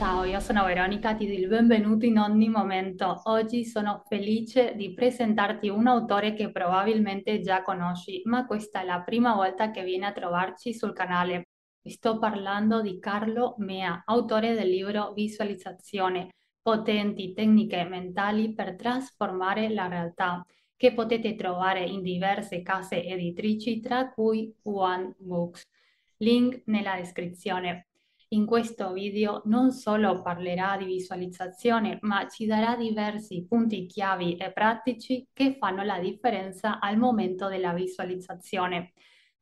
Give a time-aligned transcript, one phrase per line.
[0.00, 3.20] Ciao, io sono Veronica, ti do il benvenuto in ogni momento.
[3.24, 9.02] Oggi sono felice di presentarti un autore che probabilmente già conosci, ma questa è la
[9.02, 11.48] prima volta che viene a trovarci sul canale.
[11.82, 16.30] Sto parlando di Carlo Mea, autore del libro Visualizzazione,
[16.62, 20.42] potenti tecniche mentali per trasformare la realtà,
[20.76, 25.68] che potete trovare in diverse case editrici, tra cui One Books.
[26.16, 27.89] Link nella descrizione.
[28.32, 34.52] In questo video non solo parlerà di visualizzazione, ma ci darà diversi punti chiavi e
[34.52, 38.92] pratici che fanno la differenza al momento della visualizzazione.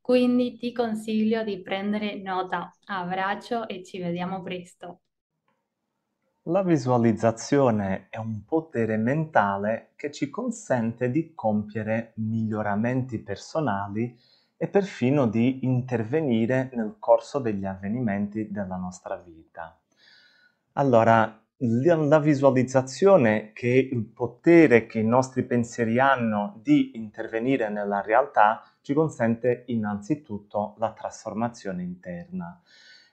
[0.00, 2.74] Quindi ti consiglio di prendere nota.
[2.86, 5.00] Abbraccio e ci vediamo presto.
[6.44, 14.18] La visualizzazione è un potere mentale che ci consente di compiere miglioramenti personali
[14.60, 19.78] e perfino di intervenire nel corso degli avvenimenti della nostra vita.
[20.72, 28.62] Allora, la visualizzazione, che il potere che i nostri pensieri hanno di intervenire nella realtà,
[28.80, 32.60] ci consente innanzitutto la trasformazione interna.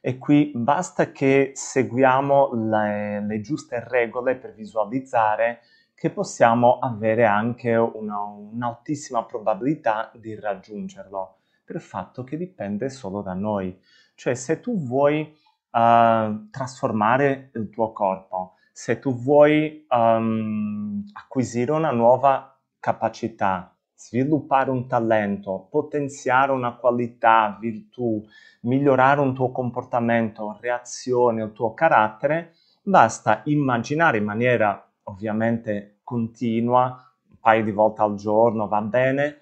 [0.01, 5.61] E qui basta che seguiamo le, le giuste regole per visualizzare
[5.95, 13.21] che possiamo avere anche una, un'altissima probabilità di raggiungerlo, per il fatto che dipende solo
[13.21, 13.79] da noi.
[14.13, 21.91] Cioè se tu vuoi uh, trasformare il tuo corpo, se tu vuoi um, acquisire una
[21.91, 28.21] nuova capacità, sviluppare un talento, potenziare una qualità, virtù,
[28.61, 37.37] migliorare un tuo comportamento, reazione, il tuo carattere, basta immaginare in maniera ovviamente continua, un
[37.39, 39.41] paio di volte al giorno va bene,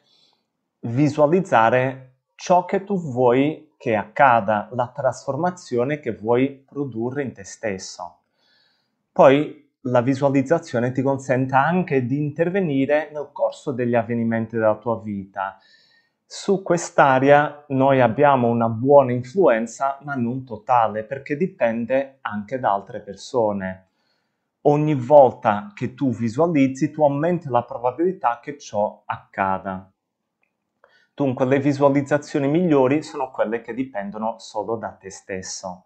[0.82, 8.20] visualizzare ciò che tu vuoi che accada, la trasformazione che vuoi produrre in te stesso.
[9.12, 15.58] Poi la visualizzazione ti consente anche di intervenire nel corso degli avvenimenti della tua vita.
[16.26, 23.02] Su quest'area noi abbiamo una buona influenza, ma non totale, perché dipende anche da altre
[23.02, 23.88] persone
[24.64, 29.92] ogni volta che tu visualizzi, tu aumenti la probabilità che ciò accada.
[31.14, 35.86] Dunque, le visualizzazioni migliori sono quelle che dipendono solo da te stesso.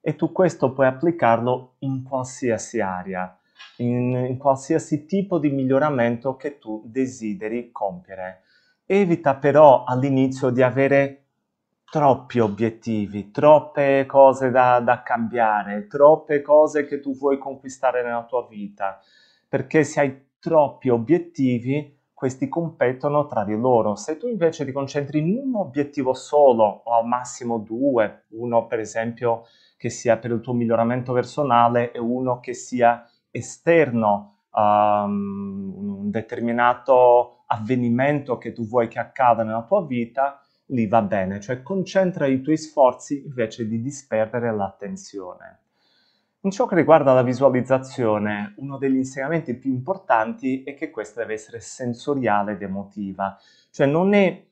[0.00, 3.36] E tu questo puoi applicarlo in qualsiasi area,
[3.78, 8.42] in, in qualsiasi tipo di miglioramento che tu desideri compiere.
[8.86, 11.27] Evita però all'inizio di avere
[11.90, 18.46] troppi obiettivi, troppe cose da, da, cambiare, troppe cose che tu vuoi conquistare nella tua
[18.46, 19.00] vita,
[19.48, 23.94] perché se hai troppi obiettivi, questi competono tra di loro.
[23.94, 28.80] Se tu invece ti concentri in un obiettivo solo o al massimo due, uno per
[28.80, 29.44] esempio
[29.76, 36.10] che sia per il tuo miglioramento personale e uno che sia esterno a um, un
[36.10, 42.26] determinato avvenimento che tu vuoi che accada nella tua vita, lì va bene, cioè concentra
[42.26, 45.60] i tuoi sforzi invece di disperdere l'attenzione.
[46.42, 51.34] In ciò che riguarda la visualizzazione, uno degli insegnamenti più importanti è che questa deve
[51.34, 53.36] essere sensoriale ed emotiva,
[53.70, 54.46] cioè non è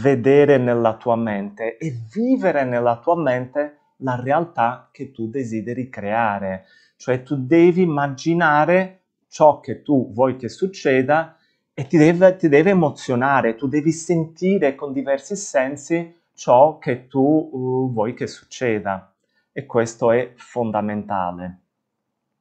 [0.00, 6.66] vedere nella tua mente, è vivere nella tua mente la realtà che tu desideri creare,
[6.96, 11.36] cioè tu devi immaginare ciò che tu vuoi che succeda
[11.76, 17.18] e ti deve, ti deve, emozionare, tu devi sentire con diversi sensi ciò che tu
[17.20, 19.12] uh, vuoi che succeda
[19.50, 21.58] e questo è fondamentale.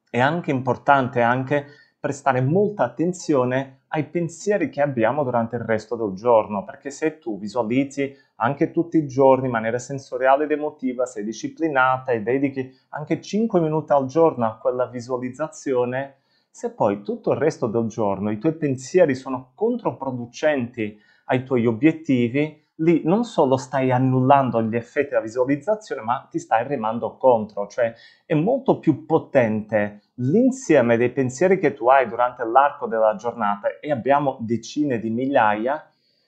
[0.07, 1.65] È anche importante anche
[1.99, 7.39] prestare molta attenzione ai pensieri che abbiamo durante il resto del giorno, perché se tu
[7.39, 13.19] visualizzi anche tutti i giorni in maniera sensoriale ed emotiva, sei disciplinata e dedichi anche
[13.19, 16.22] 5 minuti al giorno a quella visualizzazione,
[16.55, 22.63] se poi tutto il resto del giorno i tuoi pensieri sono controproducenti ai tuoi obiettivi,
[22.75, 27.95] lì non solo stai annullando gli effetti della visualizzazione, ma ti stai remando contro, cioè
[28.23, 33.89] è molto più potente l'insieme dei pensieri che tu hai durante l'arco della giornata e
[33.89, 35.83] abbiamo decine di migliaia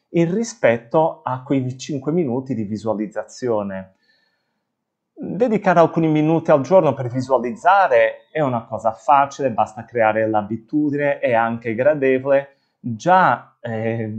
[0.10, 3.94] in rispetto a quei 5 minuti di visualizzazione.
[5.36, 11.34] Dedicare alcuni minuti al giorno per visualizzare è una cosa facile, basta creare l'abitudine, è
[11.34, 12.56] anche gradevole.
[12.80, 14.10] Già eh,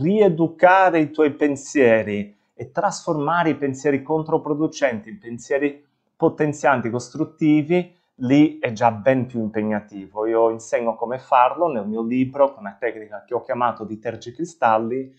[0.00, 8.70] rieducare i tuoi pensieri e trasformare i pensieri controproducenti in pensieri potenzianti, costruttivi, lì è
[8.70, 10.26] già ben più impegnativo.
[10.26, 15.12] Io insegno come farlo nel mio libro con una tecnica che ho chiamato di tergicristalli,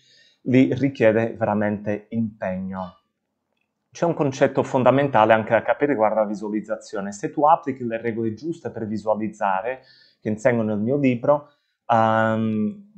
[0.44, 3.00] lì richiede veramente impegno.
[3.94, 7.12] C'è un concetto fondamentale anche da capire riguardo alla visualizzazione.
[7.12, 9.84] Se tu applichi le regole giuste per visualizzare,
[10.20, 11.52] che insegno nel mio libro,
[11.86, 12.92] um,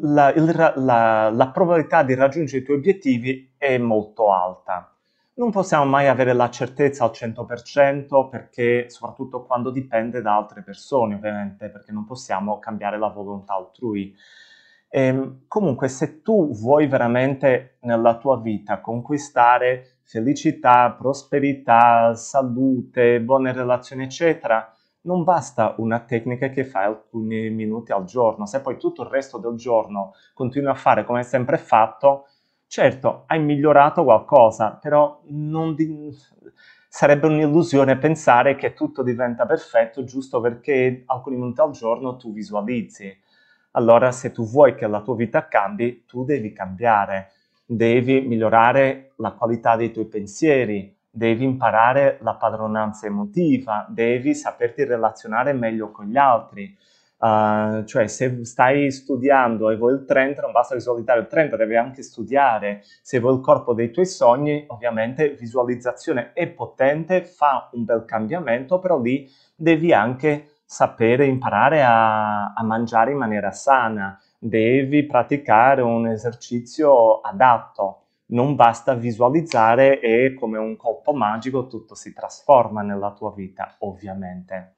[0.00, 4.92] la, il, la, la probabilità di raggiungere i tuoi obiettivi è molto alta.
[5.34, 11.14] Non possiamo mai avere la certezza al 100% perché, soprattutto quando dipende da altre persone,
[11.14, 14.12] ovviamente, perché non possiamo cambiare la volontà altrui.
[14.88, 23.52] E, ehm, comunque, se tu vuoi veramente nella tua vita conquistare felicità, prosperità, salute, buone
[23.52, 24.72] relazioni, eccetera,
[25.02, 28.46] non basta una tecnica che fai alcuni minuti al giorno.
[28.46, 32.28] Se poi tutto il resto del giorno continui a fare come hai sempre fatto,
[32.68, 36.16] certo, hai migliorato qualcosa, però di...
[36.88, 43.12] sarebbe un'illusione pensare che tutto diventa perfetto giusto perché alcuni minuti al giorno tu visualizzi.
[43.72, 47.32] Allora, se tu vuoi che la tua vita cambi, tu devi cambiare
[47.66, 55.52] devi migliorare la qualità dei tuoi pensieri, devi imparare la padronanza emotiva, devi saperti relazionare
[55.52, 56.76] meglio con gli altri.
[57.18, 61.74] Uh, cioè, se stai studiando e vuoi il 30, non basta visualizzare il 30, devi
[61.74, 62.82] anche studiare.
[63.00, 68.78] Se vuoi il corpo dei tuoi sogni, ovviamente visualizzazione è potente, fa un bel cambiamento,
[68.78, 76.06] però lì devi anche sapere imparare a, a mangiare in maniera sana, devi praticare un
[76.06, 78.02] esercizio adatto.
[78.26, 84.74] Non basta visualizzare e come un colpo magico tutto si trasforma nella tua vita, ovviamente.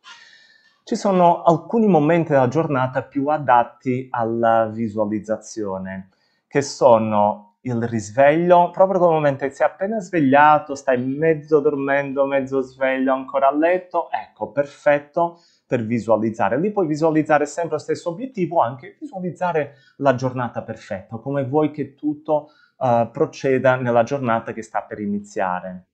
[0.84, 6.10] Ci sono alcuni momenti della giornata più adatti alla visualizzazione,
[6.46, 12.60] che sono il risveglio, proprio quel momento che sei appena svegliato, stai mezzo dormendo, mezzo
[12.60, 16.58] sveglio, ancora a letto, ecco, perfetto per visualizzare.
[16.58, 21.94] Lì puoi visualizzare sempre lo stesso obiettivo, anche visualizzare la giornata perfetta, come vuoi che
[21.94, 22.48] tutto
[22.78, 25.84] uh, proceda nella giornata che sta per iniziare.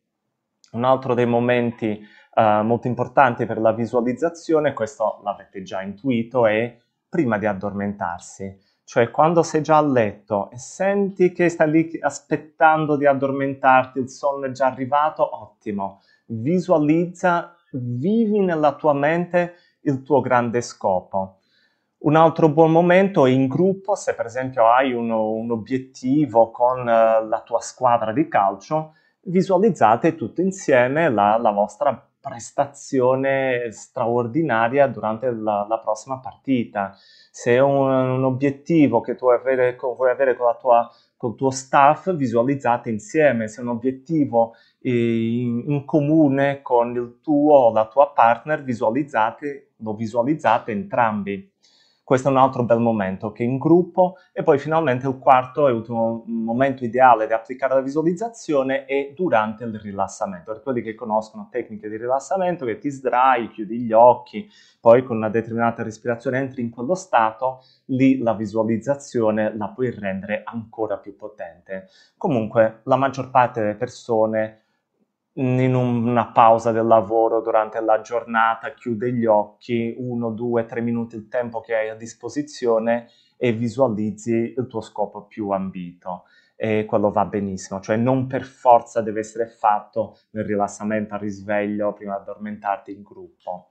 [0.75, 2.01] Un altro dei momenti
[2.35, 6.79] uh, molto importanti per la visualizzazione, questo l'avete già intuito, è
[7.09, 8.57] prima di addormentarsi.
[8.85, 14.09] Cioè quando sei già a letto e senti che stai lì aspettando di addormentarti, il
[14.09, 16.01] sonno è già arrivato, ottimo.
[16.27, 19.55] Visualizza, vivi nella tua mente
[19.85, 21.39] il tuo grande scopo.
[22.05, 26.81] Un altro buon momento è in gruppo, se per esempio hai uno, un obiettivo con
[26.81, 28.93] uh, la tua squadra di calcio,
[29.23, 36.95] visualizzate tutti insieme la, la vostra prestazione straordinaria durante la, la prossima partita.
[37.31, 41.35] Se è un, un, obiettivo che tu vuoi avere, vuoi avere con la tua col
[41.35, 47.73] tuo staff visualizzate insieme, se è un obiettivo in, in comune con il tuo o
[47.73, 51.51] la tua partner, visualizzate, lo visualizzate entrambi.
[52.05, 55.73] Questo è un altro bel momento che in gruppo e poi finalmente il quarto e
[55.73, 60.53] ultimo momento ideale di applicare la visualizzazione è durante il rilassamento.
[60.53, 64.47] Per quelli che conoscono tecniche di rilassamento, che ti sdrai, chiudi gli occhi,
[64.83, 70.43] poi con una determinata respirazione entri in quello stato, lì la visualizzazione la puoi rendere
[70.45, 71.89] ancora più potente.
[72.19, 74.64] Comunque la maggior parte delle persone
[75.37, 81.17] in una pausa del lavoro durante la giornata, chiude gli occhi, uno, due, tre minuti
[81.17, 86.25] il tempo che hai a disposizione e visualizzi il tuo scopo più ambito.
[86.57, 91.93] E quello va benissimo, cioè non per forza deve essere fatto nel rilassamento al risveglio
[91.93, 93.71] prima di addormentarti in gruppo.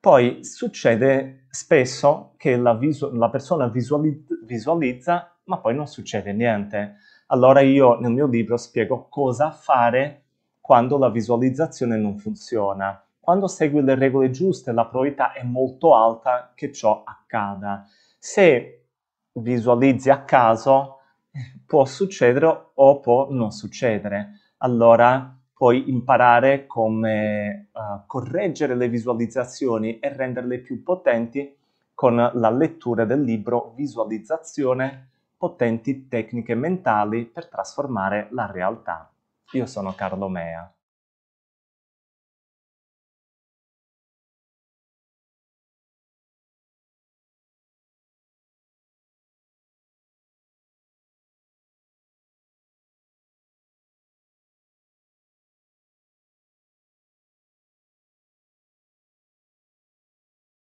[0.00, 6.94] Poi succede spesso che la, visu- la persona visualizza, visualizza, ma poi non succede niente.
[7.26, 10.25] Allora io nel mio libro spiego cosa fare
[10.66, 13.00] quando la visualizzazione non funziona.
[13.20, 17.86] Quando segui le regole giuste la probabilità è molto alta che ciò accada.
[18.18, 18.86] Se
[19.34, 20.96] visualizzi a caso
[21.64, 24.40] può succedere o può non succedere.
[24.56, 31.56] Allora puoi imparare come uh, correggere le visualizzazioni e renderle più potenti
[31.94, 39.08] con la lettura del libro Visualizzazione, potenti tecniche mentali per trasformare la realtà.
[39.56, 40.70] Io sono Carlo Mea.